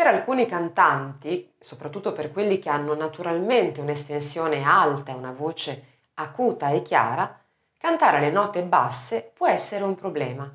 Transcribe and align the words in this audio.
Per 0.00 0.08
alcuni 0.08 0.46
cantanti, 0.46 1.52
soprattutto 1.60 2.14
per 2.14 2.32
quelli 2.32 2.58
che 2.58 2.70
hanno 2.70 2.94
naturalmente 2.94 3.82
un'estensione 3.82 4.62
alta 4.62 5.12
e 5.12 5.14
una 5.14 5.30
voce 5.30 5.84
acuta 6.14 6.70
e 6.70 6.80
chiara, 6.80 7.38
cantare 7.76 8.18
le 8.18 8.30
note 8.30 8.62
basse 8.62 9.30
può 9.34 9.46
essere 9.46 9.84
un 9.84 9.94
problema. 9.96 10.50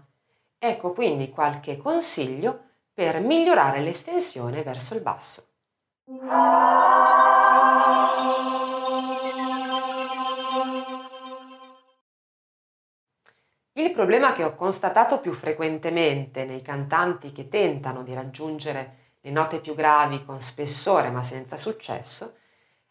Ecco 0.57 0.93
quindi 0.93 1.29
qualche 1.29 1.77
consiglio 1.77 2.59
per 2.91 3.19
migliorare 3.19 3.81
l'estensione 3.81 4.63
verso 4.63 4.96
il 4.96 5.01
basso. 5.01 5.46
Il 13.73 13.91
problema 13.91 14.33
che 14.33 14.43
ho 14.43 14.55
constatato 14.55 15.19
più 15.19 15.33
frequentemente 15.33 16.45
nei 16.45 16.63
cantanti 16.63 17.31
che 17.31 17.48
tentano 17.48 18.02
di 18.02 18.16
raggiungere 18.16 19.03
le 19.26 19.31
note 19.31 19.59
più 19.59 19.73
gravi 19.73 20.23
con 20.23 20.39
spessore 20.39 21.09
ma 21.09 21.23
senza 21.23 21.57
successo, 21.57 22.35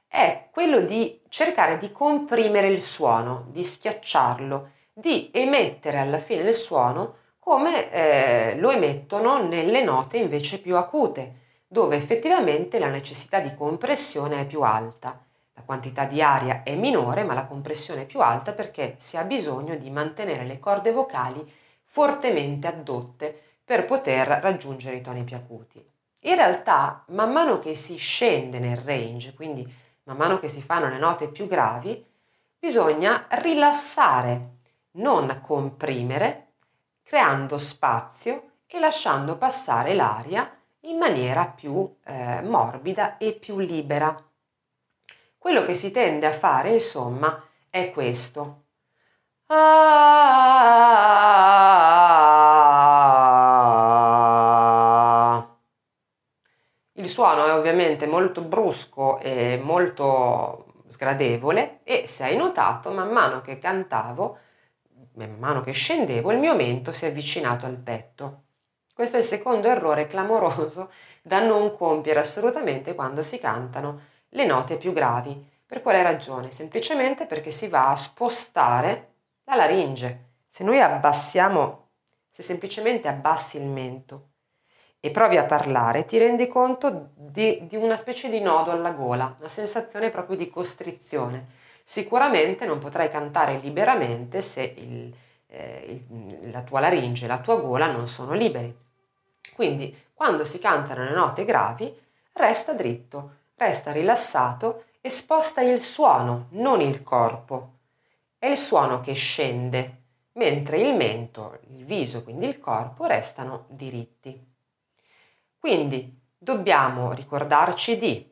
è 0.08 0.48
quello 0.50 0.80
di 0.80 1.20
cercare 1.28 1.78
di 1.78 1.92
comprimere 1.92 2.66
il 2.66 2.82
suono, 2.82 3.46
di 3.50 3.62
schiacciarlo, 3.62 4.70
di 4.92 5.30
emettere 5.32 5.98
alla 5.98 6.18
fine 6.18 6.42
il 6.42 6.54
suono 6.54 7.18
come 7.38 7.92
eh, 7.92 8.56
lo 8.58 8.72
emettono 8.72 9.46
nelle 9.46 9.84
note 9.84 10.16
invece 10.16 10.60
più 10.60 10.76
acute, 10.76 11.42
dove 11.68 11.94
effettivamente 11.94 12.80
la 12.80 12.88
necessità 12.88 13.38
di 13.38 13.54
compressione 13.54 14.40
è 14.40 14.46
più 14.46 14.62
alta. 14.62 15.24
La 15.52 15.62
quantità 15.62 16.04
di 16.04 16.20
aria 16.20 16.64
è 16.64 16.74
minore, 16.74 17.22
ma 17.22 17.34
la 17.34 17.46
compressione 17.46 18.02
è 18.02 18.06
più 18.06 18.20
alta 18.20 18.52
perché 18.52 18.96
si 18.98 19.16
ha 19.16 19.22
bisogno 19.22 19.76
di 19.76 19.88
mantenere 19.88 20.44
le 20.44 20.58
corde 20.58 20.90
vocali 20.90 21.48
fortemente 21.84 22.66
addotte 22.66 23.40
per 23.64 23.84
poter 23.84 24.26
raggiungere 24.26 24.96
i 24.96 25.00
toni 25.00 25.22
più 25.22 25.36
acuti. 25.36 25.92
In 26.26 26.36
realtà, 26.36 27.04
man 27.08 27.32
mano 27.32 27.58
che 27.58 27.74
si 27.74 27.96
scende 27.96 28.58
nel 28.58 28.78
range, 28.78 29.34
quindi 29.34 29.70
man 30.04 30.16
mano 30.16 30.38
che 30.38 30.48
si 30.48 30.62
fanno 30.62 30.88
le 30.88 30.98
note 30.98 31.28
più 31.28 31.46
gravi, 31.46 32.02
bisogna 32.58 33.26
rilassare, 33.28 34.56
non 34.92 35.40
comprimere, 35.42 36.52
creando 37.02 37.58
spazio 37.58 38.52
e 38.66 38.80
lasciando 38.80 39.36
passare 39.36 39.94
l'aria 39.94 40.50
in 40.80 40.96
maniera 40.96 41.44
più 41.46 41.94
eh, 42.04 42.40
morbida 42.42 43.18
e 43.18 43.34
più 43.34 43.58
libera. 43.58 44.16
Quello 45.36 45.64
che 45.66 45.74
si 45.74 45.90
tende 45.90 46.26
a 46.26 46.32
fare, 46.32 46.72
insomma, 46.72 47.42
è 47.68 47.90
questo. 47.90 48.62
Il 56.96 57.08
suono 57.08 57.44
è 57.46 57.52
ovviamente 57.52 58.06
molto 58.06 58.40
brusco 58.40 59.18
e 59.18 59.60
molto 59.60 60.82
sgradevole 60.86 61.80
e 61.82 62.06
se 62.06 62.22
hai 62.22 62.36
notato, 62.36 62.92
man 62.92 63.10
mano 63.10 63.40
che 63.40 63.58
cantavo, 63.58 64.38
man 65.14 65.36
mano 65.36 65.60
che 65.60 65.72
scendevo, 65.72 66.30
il 66.30 66.38
mio 66.38 66.54
mento 66.54 66.92
si 66.92 67.04
è 67.04 67.08
avvicinato 67.08 67.66
al 67.66 67.78
petto. 67.78 68.42
Questo 68.94 69.16
è 69.16 69.18
il 69.18 69.24
secondo 69.24 69.66
errore 69.66 70.06
clamoroso 70.06 70.92
da 71.20 71.44
non 71.44 71.76
compiere 71.76 72.20
assolutamente 72.20 72.94
quando 72.94 73.24
si 73.24 73.40
cantano 73.40 74.02
le 74.28 74.46
note 74.46 74.76
più 74.76 74.92
gravi. 74.92 75.50
Per 75.66 75.82
quale 75.82 76.00
ragione? 76.00 76.52
Semplicemente 76.52 77.26
perché 77.26 77.50
si 77.50 77.66
va 77.66 77.90
a 77.90 77.96
spostare 77.96 79.14
la 79.46 79.56
laringe. 79.56 80.34
Se 80.48 80.62
noi 80.62 80.80
abbassiamo, 80.80 81.88
se 82.30 82.44
semplicemente 82.44 83.08
abbassi 83.08 83.56
il 83.56 83.66
mento 83.66 84.33
e 85.04 85.10
provi 85.10 85.36
a 85.36 85.44
parlare, 85.44 86.06
ti 86.06 86.16
rendi 86.16 86.46
conto 86.46 87.10
di, 87.14 87.66
di 87.66 87.76
una 87.76 87.98
specie 87.98 88.30
di 88.30 88.40
nodo 88.40 88.70
alla 88.70 88.92
gola, 88.92 89.36
una 89.38 89.50
sensazione 89.50 90.08
proprio 90.08 90.34
di 90.34 90.48
costrizione. 90.48 91.48
Sicuramente 91.84 92.64
non 92.64 92.78
potrai 92.78 93.10
cantare 93.10 93.58
liberamente 93.58 94.40
se 94.40 94.62
il, 94.62 95.14
eh, 95.48 96.02
il, 96.08 96.50
la 96.50 96.62
tua 96.62 96.80
laringe 96.80 97.26
e 97.26 97.28
la 97.28 97.40
tua 97.40 97.56
gola 97.56 97.92
non 97.92 98.08
sono 98.08 98.32
liberi. 98.32 98.74
Quindi, 99.54 99.94
quando 100.14 100.42
si 100.42 100.58
cantano 100.58 101.04
le 101.04 101.14
note 101.14 101.44
gravi, 101.44 101.94
resta 102.32 102.72
dritto, 102.72 103.32
resta 103.56 103.92
rilassato 103.92 104.84
e 105.02 105.10
sposta 105.10 105.60
il 105.60 105.82
suono, 105.82 106.46
non 106.52 106.80
il 106.80 107.02
corpo. 107.02 107.72
È 108.38 108.46
il 108.46 108.56
suono 108.56 109.00
che 109.00 109.12
scende, 109.12 109.96
mentre 110.32 110.78
il 110.78 110.96
mento, 110.96 111.58
il 111.76 111.84
viso, 111.84 112.24
quindi 112.24 112.46
il 112.46 112.58
corpo, 112.58 113.04
restano 113.04 113.66
diritti. 113.68 114.52
Quindi 115.64 116.20
dobbiamo 116.36 117.14
ricordarci 117.14 117.96
di 117.96 118.30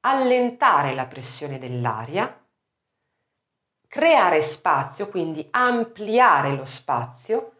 allentare 0.00 0.94
la 0.94 1.06
pressione 1.06 1.58
dell'aria, 1.58 2.38
creare 3.88 4.42
spazio, 4.42 5.08
quindi 5.08 5.48
ampliare 5.52 6.54
lo 6.54 6.66
spazio, 6.66 7.52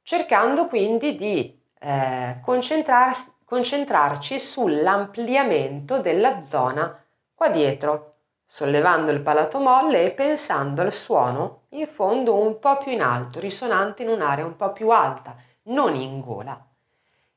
cercando 0.00 0.68
quindi 0.68 1.16
di 1.16 1.62
eh, 1.80 2.38
concentrar- 2.42 3.34
concentrarci 3.44 4.40
sull'ampliamento 4.40 6.00
della 6.00 6.40
zona 6.40 6.98
qua 7.34 7.50
dietro, 7.50 8.20
sollevando 8.46 9.10
il 9.10 9.20
palato 9.20 9.60
molle 9.60 10.06
e 10.06 10.12
pensando 10.12 10.80
al 10.80 10.94
suono 10.94 11.64
in 11.72 11.86
fondo 11.86 12.34
un 12.34 12.58
po' 12.58 12.78
più 12.78 12.92
in 12.92 13.02
alto, 13.02 13.38
risonante 13.38 14.02
in 14.02 14.08
un'area 14.08 14.46
un 14.46 14.56
po' 14.56 14.72
più 14.72 14.88
alta, 14.88 15.36
non 15.64 15.94
in 15.94 16.20
gola. 16.20 16.65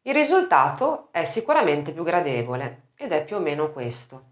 Il 0.09 0.15
risultato 0.15 1.09
è 1.11 1.23
sicuramente 1.23 1.91
più 1.91 2.01
gradevole 2.01 2.87
ed 2.95 3.11
è 3.11 3.23
più 3.23 3.35
o 3.35 3.39
meno 3.39 3.71
questo. 3.71 4.23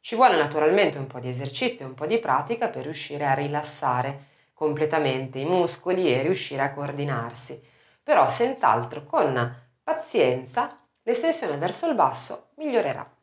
Ci 0.00 0.16
vuole 0.16 0.36
naturalmente 0.36 0.98
un 0.98 1.06
po' 1.06 1.20
di 1.20 1.28
esercizio, 1.28 1.86
un 1.86 1.94
po' 1.94 2.06
di 2.06 2.18
pratica 2.18 2.66
per 2.66 2.82
riuscire 2.82 3.24
a 3.24 3.34
rilassare 3.34 4.24
completamente 4.52 5.38
i 5.38 5.44
muscoli 5.44 6.12
e 6.12 6.22
riuscire 6.22 6.62
a 6.62 6.72
coordinarsi. 6.72 7.62
Però 8.02 8.28
senz'altro 8.28 9.04
con 9.04 9.56
pazienza 9.80 10.76
l'estensione 11.04 11.56
verso 11.56 11.86
il 11.86 11.94
basso 11.94 12.48
migliorerà. 12.56 13.18